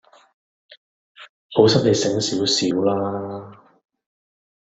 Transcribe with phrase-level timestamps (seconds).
[1.51, 3.51] 好心你醒少少啦